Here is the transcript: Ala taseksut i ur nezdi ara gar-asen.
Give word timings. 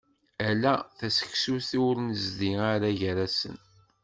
Ala 0.49 0.73
taseksut 0.97 1.69
i 1.77 1.79
ur 1.87 1.95
nezdi 2.07 2.51
ara 2.71 2.89
gar-asen. 2.99 3.57